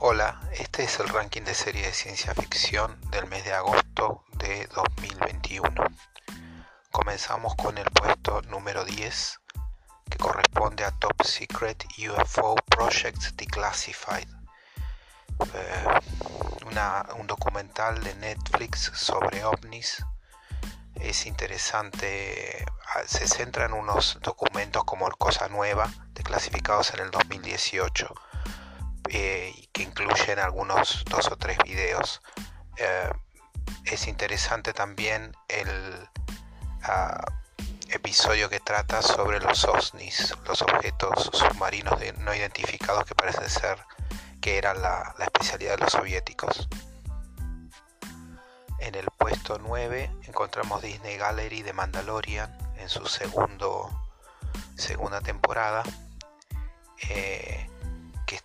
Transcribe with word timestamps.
Hola, 0.00 0.40
este 0.52 0.84
es 0.84 1.00
el 1.00 1.08
ranking 1.08 1.42
de 1.42 1.54
series 1.54 1.86
de 1.86 1.92
ciencia 1.92 2.32
ficción 2.32 3.00
del 3.10 3.26
mes 3.26 3.44
de 3.44 3.52
agosto 3.52 4.24
de 4.34 4.68
2021. 4.68 5.74
Comenzamos 6.92 7.56
con 7.56 7.78
el 7.78 7.90
puesto 7.90 8.40
número 8.42 8.84
10, 8.84 9.40
que 10.08 10.18
corresponde 10.18 10.84
a 10.84 10.92
Top 10.92 11.20
Secret 11.24 11.84
UFO 11.98 12.54
Project 12.70 13.32
Declassified, 13.32 14.28
eh, 15.52 15.84
un 17.18 17.26
documental 17.26 18.00
de 18.00 18.14
Netflix 18.14 18.92
sobre 18.94 19.44
ovnis. 19.44 20.04
Es 20.94 21.26
interesante, 21.26 22.64
ah, 22.94 23.00
se 23.04 23.26
centra 23.26 23.64
en 23.64 23.72
unos 23.72 24.20
documentos 24.22 24.84
como 24.84 25.10
Cosa 25.10 25.48
Nueva, 25.48 25.90
declasificados 26.12 26.94
en 26.94 27.00
el 27.00 27.10
2018 27.10 28.14
eh, 29.10 29.54
que 29.72 29.82
incluyen 29.82 30.38
algunos 30.38 31.04
dos 31.10 31.28
o 31.28 31.36
tres 31.36 31.58
videos. 31.64 32.20
Eh, 32.76 33.10
es 33.84 34.06
interesante 34.06 34.72
también 34.72 35.34
el 35.48 36.08
ah, 36.82 37.24
episodio 37.90 38.48
que 38.48 38.60
trata 38.60 39.02
sobre 39.02 39.40
los 39.40 39.64
OSNIs, 39.64 40.34
los 40.46 40.62
objetos 40.62 41.30
submarinos 41.32 41.98
no 42.18 42.34
identificados 42.34 43.04
que 43.04 43.14
parece 43.14 43.48
ser 43.48 43.78
que 44.40 44.58
eran 44.58 44.80
la, 44.82 45.14
la 45.18 45.24
especialidad 45.24 45.76
de 45.76 45.84
los 45.84 45.92
soviéticos. 45.92 46.68
En 48.78 48.94
el 48.94 49.06
puesto 49.16 49.58
9 49.58 50.10
encontramos 50.24 50.82
Disney 50.82 51.16
Gallery 51.16 51.62
de 51.62 51.72
Mandalorian 51.72 52.56
en 52.76 52.88
su 52.88 53.06
segundo, 53.06 53.90
segunda 54.76 55.20
temporada. 55.20 55.82
Eh, 57.08 57.68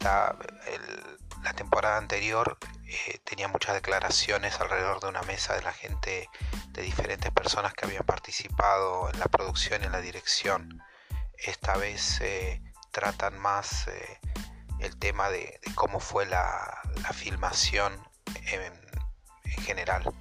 la 0.04 1.54
temporada 1.56 1.98
anterior 1.98 2.58
eh, 2.86 3.20
tenía 3.24 3.48
muchas 3.48 3.74
declaraciones 3.76 4.60
alrededor 4.60 5.00
de 5.00 5.08
una 5.08 5.24
mesa 5.24 5.56
de 5.56 5.64
la 5.64 5.74
gente 5.74 6.30
de 6.70 6.82
diferentes 6.82 7.32
personas 7.32 7.74
que 7.74 7.86
habían 7.86 8.06
participado 8.06 9.10
en 9.12 9.20
la 9.20 9.26
producción 9.26 9.82
y 9.82 9.86
en 9.86 9.92
la 9.92 10.02
dirección. 10.02 10.82
Esta 11.38 11.76
vez 11.76 12.22
eh, 12.22 12.62
tratan 12.92 13.40
más 13.40 13.88
eh, 13.88 14.20
el 14.80 14.98
tema 14.98 15.30
de, 15.30 15.60
cómo 15.76 16.00
fue 16.00 16.26
la, 16.26 16.80
filmación 17.14 17.94
en, 18.46 18.62
en, 19.44 19.64
general. 19.64 20.14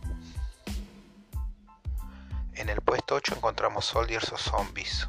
En 2.54 2.68
el 2.68 2.80
puesto 2.80 3.16
8 3.16 3.34
encontramos 3.36 3.84
Soldiers 3.84 4.32
o 4.32 4.38
Zombies, 4.38 5.08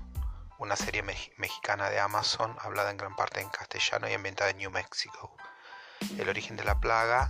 una 0.64 0.76
serie 0.78 1.04
mexicana 1.04 1.90
de 1.90 2.00
Amazon 2.00 2.56
hablada 2.62 2.90
en 2.90 2.96
gran 2.96 3.18
parte 3.18 3.42
en 3.42 3.50
castellano 3.50 4.08
y 4.08 4.14
ambientada 4.14 4.50
en 4.50 4.58
New 4.58 4.72
Mexico. 4.72 5.36
El 6.18 6.30
origen 6.30 6.56
de 6.56 6.64
la 6.64 6.80
plaga 6.80 7.30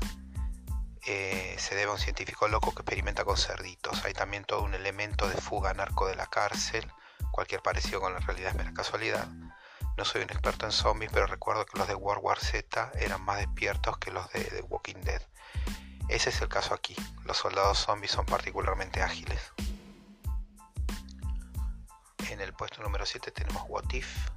eh, 1.07 1.55
se 1.57 1.73
debe 1.73 1.89
a 1.89 1.93
un 1.95 1.99
científico 1.99 2.47
loco 2.47 2.75
que 2.75 2.83
experimenta 2.83 3.25
con 3.25 3.35
cerditos. 3.35 4.05
Hay 4.05 4.13
también 4.13 4.45
todo 4.45 4.61
un 4.61 4.75
elemento 4.75 5.27
de 5.27 5.35
fuga 5.35 5.73
narco 5.73 6.07
de 6.07 6.15
la 6.15 6.27
cárcel. 6.27 6.89
Cualquier 7.31 7.63
parecido 7.63 7.99
con 8.01 8.13
la 8.13 8.19
realidad 8.19 8.51
es 8.51 8.55
mera 8.55 8.71
casualidad. 8.71 9.27
No 9.97 10.05
soy 10.05 10.21
un 10.21 10.29
experto 10.29 10.67
en 10.67 10.71
zombies, 10.71 11.11
pero 11.11 11.25
recuerdo 11.25 11.65
que 11.65 11.79
los 11.79 11.87
de 11.87 11.95
World 11.95 12.23
War 12.23 12.39
Z 12.39 12.91
eran 12.99 13.23
más 13.23 13.39
despiertos 13.39 13.97
que 13.97 14.11
los 14.11 14.31
de 14.31 14.43
The 14.43 14.61
Walking 14.61 15.01
Dead. 15.01 15.21
Ese 16.07 16.29
es 16.29 16.39
el 16.41 16.49
caso 16.49 16.75
aquí. 16.75 16.95
Los 17.25 17.37
soldados 17.37 17.79
zombies 17.79 18.11
son 18.11 18.27
particularmente 18.27 19.01
ágiles. 19.01 19.41
El 22.53 22.57
puesto 22.57 22.83
número 22.83 23.03
7 23.03 23.31
tenemos 23.31 23.63
What 23.67 23.91
If. 23.93 24.29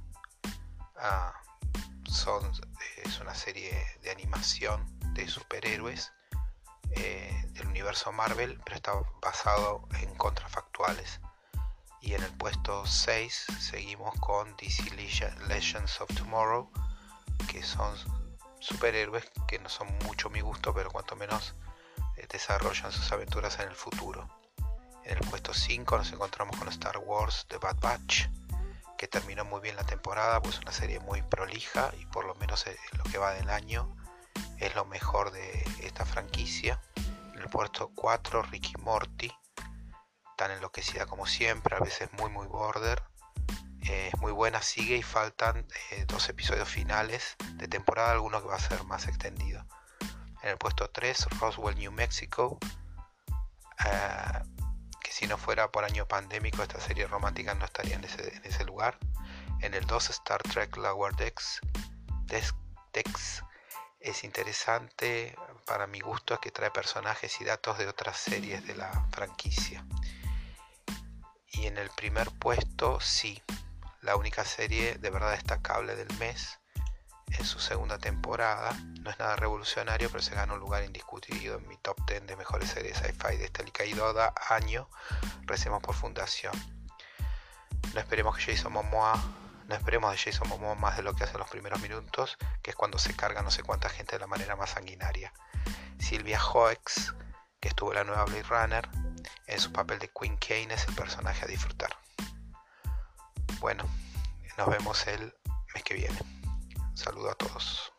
Ah, 0.95 1.39
son, 2.09 2.51
es 3.03 3.19
una 3.19 3.35
serie 3.35 3.85
de 4.01 4.09
animación 4.09 4.83
de 5.13 5.27
superhéroes 5.27 6.11
eh, 6.95 7.45
del 7.51 7.67
universo 7.67 8.11
Marvel, 8.11 8.59
pero 8.65 8.75
está 8.75 8.93
basado 9.21 9.87
en 9.99 10.15
contrafactuales. 10.15 11.19
Y 12.01 12.15
en 12.15 12.23
el 12.23 12.35
puesto 12.37 12.87
6 12.87 13.45
seguimos 13.59 14.19
con 14.19 14.57
DC 14.57 14.89
Legends 15.47 16.01
of 16.01 16.11
Tomorrow, 16.15 16.71
que 17.47 17.61
son 17.61 17.95
superhéroes 18.59 19.29
que 19.47 19.59
no 19.59 19.69
son 19.69 19.95
mucho 20.05 20.31
mi 20.31 20.41
gusto, 20.41 20.73
pero 20.73 20.89
cuanto 20.89 21.15
menos 21.15 21.53
eh, 22.15 22.25
desarrollan 22.27 22.91
sus 22.91 23.11
aventuras 23.11 23.59
en 23.59 23.67
el 23.67 23.75
futuro. 23.75 24.27
En 25.07 25.17
el 25.17 25.29
puesto 25.29 25.53
5 25.53 25.97
nos 25.97 26.11
encontramos 26.11 26.57
con 26.57 26.67
Star 26.67 26.97
Wars 26.97 27.45
The 27.47 27.57
Bad 27.59 27.77
Batch, 27.79 28.27
que 28.97 29.07
terminó 29.07 29.45
muy 29.45 29.61
bien 29.61 29.77
la 29.77 29.85
temporada, 29.85 30.41
pues 30.41 30.59
una 30.59 30.73
serie 30.73 30.99
muy 30.99 31.21
prolija 31.21 31.93
y 31.97 32.05
por 32.07 32.25
lo 32.25 32.35
menos 32.35 32.67
en 32.67 32.75
lo 32.97 33.05
que 33.05 33.17
va 33.17 33.31
del 33.31 33.49
año 33.49 33.95
es 34.59 34.75
lo 34.75 34.83
mejor 34.83 35.31
de 35.31 35.63
esta 35.81 36.05
franquicia. 36.05 36.81
En 37.33 37.39
el 37.39 37.49
puesto 37.49 37.89
4 37.95 38.41
Ricky 38.43 38.73
Morty, 38.79 39.31
tan 40.35 40.51
enloquecida 40.51 41.05
como 41.05 41.25
siempre, 41.25 41.77
a 41.77 41.79
veces 41.79 42.09
muy 42.11 42.29
muy 42.29 42.47
border. 42.47 43.01
es 43.83 44.17
muy 44.17 44.33
buena, 44.33 44.61
sigue 44.61 44.97
y 44.97 45.03
faltan 45.03 45.65
eh, 45.91 46.03
dos 46.05 46.27
episodios 46.27 46.67
finales 46.67 47.37
de 47.53 47.69
temporada, 47.69 48.11
alguno 48.11 48.41
que 48.41 48.49
va 48.49 48.55
a 48.55 48.59
ser 48.59 48.83
más 48.83 49.07
extendido. 49.07 49.65
En 50.43 50.49
el 50.49 50.57
puesto 50.57 50.89
3 50.89 51.27
Roswell, 51.39 51.77
New 51.77 51.93
Mexico. 51.93 52.59
Si 55.17 55.25
no 55.25 55.35
fuera 55.35 55.71
por 55.71 55.83
año 55.83 56.07
pandémico 56.07 56.61
esta 56.61 56.79
serie 56.79 57.07
romántica 57.07 57.55
no 57.55 57.65
estaría 57.65 57.95
en 57.95 58.03
ese, 58.03 58.63
lugar. 58.65 58.99
En 59.61 59.73
el 59.73 59.83
2 59.87 60.11
Star 60.11 60.43
Trek 60.43 60.77
Lower 60.77 61.15
Decks, 61.15 61.59
Decks 62.93 63.43
es 63.99 64.23
interesante 64.23 65.35
para 65.65 65.87
mi 65.87 66.01
gusto 66.01 66.35
es 66.35 66.39
que 66.39 66.51
trae 66.51 66.69
personajes 66.69 67.41
y 67.41 67.45
datos 67.45 67.79
de 67.79 67.87
otras 67.87 68.15
series 68.15 68.67
de 68.67 68.75
la 68.75 68.91
franquicia. 69.09 69.83
Y 71.47 71.65
en 71.65 71.79
el 71.79 71.89
primer 71.89 72.29
puesto 72.37 72.99
sí, 72.99 73.41
la 74.01 74.17
única 74.17 74.45
serie 74.45 74.99
de 74.99 75.09
verdad 75.09 75.31
destacable 75.31 75.95
del 75.95 76.15
mes 76.19 76.59
en 77.31 77.45
su 77.45 77.59
segunda 77.59 77.97
temporada. 77.97 78.71
No 79.01 79.09
es 79.09 79.19
nada 79.19 79.35
revolucionario, 79.35 80.09
pero 80.09 80.21
se 80.21 80.35
gana 80.35 80.53
un 80.53 80.59
lugar 80.59 80.83
indiscutido 80.83 81.57
en 81.57 81.67
mi 81.67 81.77
top 81.77 81.97
10 82.07 82.27
de 82.27 82.35
mejores 82.35 82.69
series 82.69 82.97
sci-fi 82.97 83.37
de 83.37 83.45
este 83.45 83.63
Likaidoda 83.63 84.33
año. 84.49 84.89
Recemos 85.43 85.81
por 85.81 85.95
fundación. 85.95 86.53
No 87.93 87.99
esperemos 87.99 88.37
que 88.37 88.55
Jason 88.55 88.73
Momoa, 88.73 89.21
no 89.67 89.75
esperemos 89.75 90.11
de 90.11 90.17
Jason 90.17 90.47
Momoa 90.49 90.75
más 90.75 90.97
de 90.97 91.03
lo 91.03 91.13
que 91.13 91.23
hace 91.23 91.33
en 91.33 91.39
los 91.39 91.49
primeros 91.49 91.81
minutos, 91.81 92.37
que 92.61 92.71
es 92.71 92.75
cuando 92.75 92.97
se 92.97 93.15
carga 93.15 93.41
no 93.41 93.51
sé 93.51 93.63
cuánta 93.63 93.89
gente 93.89 94.15
de 94.15 94.19
la 94.19 94.27
manera 94.27 94.55
más 94.55 94.71
sanguinaria. 94.71 95.33
Silvia 95.99 96.39
Hoeks, 96.41 97.15
que 97.59 97.69
estuvo 97.69 97.91
en 97.91 97.97
la 97.97 98.03
nueva 98.03 98.25
Blade 98.25 98.43
Runner, 98.43 98.89
en 99.47 99.59
su 99.59 99.71
papel 99.71 99.99
de 99.99 100.09
Queen 100.09 100.37
Kane 100.37 100.73
es 100.73 100.87
el 100.87 100.95
personaje 100.95 101.45
a 101.45 101.47
disfrutar. 101.47 101.97
Bueno, 103.59 103.85
nos 104.57 104.67
vemos 104.69 105.07
el 105.07 105.33
mes 105.73 105.83
que 105.83 105.93
viene. 105.95 106.36
Saludo 106.97 107.29
a 107.29 107.35
todos. 107.35 107.96